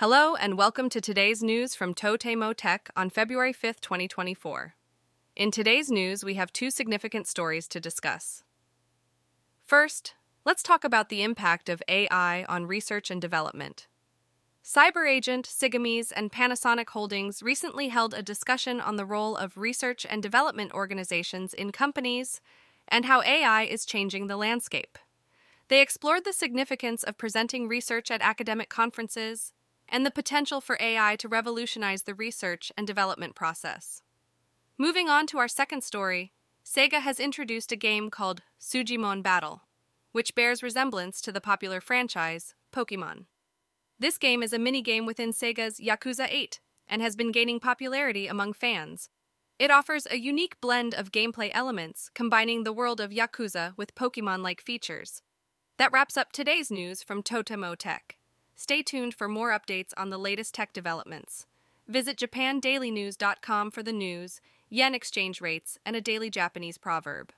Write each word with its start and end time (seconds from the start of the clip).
Hello, 0.00 0.36
and 0.36 0.56
welcome 0.56 0.88
to 0.90 1.00
today's 1.00 1.42
news 1.42 1.74
from 1.74 1.92
Totemo 1.92 2.54
Tech 2.56 2.88
on 2.96 3.10
February 3.10 3.52
5th, 3.52 3.80
2024. 3.80 4.76
In 5.34 5.50
today's 5.50 5.90
news, 5.90 6.22
we 6.22 6.34
have 6.34 6.52
two 6.52 6.70
significant 6.70 7.26
stories 7.26 7.66
to 7.66 7.80
discuss. 7.80 8.44
First, 9.64 10.14
let's 10.44 10.62
talk 10.62 10.84
about 10.84 11.08
the 11.08 11.24
impact 11.24 11.68
of 11.68 11.82
AI 11.88 12.44
on 12.44 12.66
research 12.66 13.10
and 13.10 13.20
development. 13.20 13.88
CyberAgent, 14.64 15.46
Cygames, 15.46 16.12
and 16.14 16.30
Panasonic 16.30 16.90
Holdings 16.90 17.42
recently 17.42 17.88
held 17.88 18.14
a 18.14 18.22
discussion 18.22 18.80
on 18.80 18.94
the 18.94 19.04
role 19.04 19.34
of 19.34 19.58
research 19.58 20.06
and 20.08 20.22
development 20.22 20.70
organizations 20.74 21.52
in 21.52 21.72
companies 21.72 22.40
and 22.86 23.06
how 23.06 23.20
AI 23.22 23.64
is 23.64 23.84
changing 23.84 24.28
the 24.28 24.36
landscape. 24.36 24.96
They 25.66 25.82
explored 25.82 26.24
the 26.24 26.32
significance 26.32 27.02
of 27.02 27.18
presenting 27.18 27.66
research 27.66 28.12
at 28.12 28.22
academic 28.22 28.68
conferences 28.68 29.54
and 29.88 30.04
the 30.04 30.10
potential 30.10 30.60
for 30.60 30.76
AI 30.80 31.16
to 31.16 31.28
revolutionize 31.28 32.02
the 32.02 32.14
research 32.14 32.70
and 32.76 32.86
development 32.86 33.34
process. 33.34 34.02
Moving 34.76 35.08
on 35.08 35.26
to 35.28 35.38
our 35.38 35.48
second 35.48 35.82
story, 35.82 36.32
Sega 36.64 37.00
has 37.00 37.18
introduced 37.18 37.72
a 37.72 37.76
game 37.76 38.10
called 38.10 38.42
Sujimon 38.60 39.22
Battle, 39.22 39.62
which 40.12 40.34
bears 40.34 40.62
resemblance 40.62 41.20
to 41.22 41.32
the 41.32 41.40
popular 41.40 41.80
franchise 41.80 42.54
Pokemon. 42.72 43.24
This 43.98 44.18
game 44.18 44.42
is 44.42 44.52
a 44.52 44.58
minigame 44.58 45.06
within 45.06 45.32
Sega's 45.32 45.80
Yakuza 45.80 46.28
8 46.30 46.60
and 46.86 47.02
has 47.02 47.16
been 47.16 47.32
gaining 47.32 47.58
popularity 47.58 48.26
among 48.26 48.52
fans. 48.52 49.08
It 49.58 49.72
offers 49.72 50.06
a 50.08 50.18
unique 50.18 50.60
blend 50.60 50.94
of 50.94 51.10
gameplay 51.10 51.50
elements, 51.52 52.10
combining 52.14 52.62
the 52.62 52.72
world 52.72 53.00
of 53.00 53.10
Yakuza 53.10 53.76
with 53.76 53.96
Pokemon 53.96 54.42
like 54.42 54.60
features. 54.60 55.22
That 55.78 55.92
wraps 55.92 56.16
up 56.16 56.30
today's 56.30 56.70
news 56.70 57.02
from 57.02 57.22
Totemo 57.22 57.76
Tech. 57.76 58.17
Stay 58.60 58.82
tuned 58.82 59.14
for 59.14 59.28
more 59.28 59.56
updates 59.56 59.92
on 59.96 60.10
the 60.10 60.18
latest 60.18 60.52
tech 60.52 60.72
developments. 60.72 61.46
Visit 61.86 62.18
japandailynews.com 62.18 63.70
for 63.70 63.84
the 63.84 63.92
news, 63.92 64.40
yen 64.68 64.96
exchange 64.96 65.40
rates, 65.40 65.78
and 65.86 65.94
a 65.94 66.00
daily 66.00 66.28
Japanese 66.28 66.76
proverb. 66.76 67.32